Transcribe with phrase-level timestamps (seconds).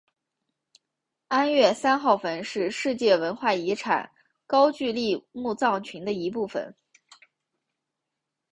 [1.27, 4.09] 安岳三号坟是世界文化遗产
[4.47, 6.73] 高句丽墓葬群的一部份。